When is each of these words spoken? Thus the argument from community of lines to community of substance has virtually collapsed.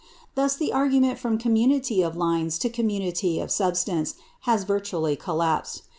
Thus 0.33 0.55
the 0.55 0.73
argument 0.73 1.19
from 1.19 1.37
community 1.37 2.01
of 2.01 2.17
lines 2.17 2.57
to 2.57 2.69
community 2.71 3.39
of 3.39 3.51
substance 3.51 4.15
has 4.39 4.63
virtually 4.63 5.15
collapsed. 5.15 5.83